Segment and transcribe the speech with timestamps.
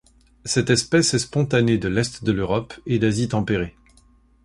[0.45, 3.75] Cette espèce est spontanée de l'est de l'Europe et d'Asie tempérée.